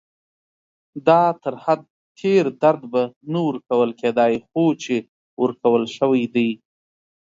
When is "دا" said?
1.07-1.21